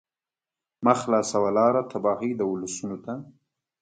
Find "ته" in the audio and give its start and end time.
3.05-3.13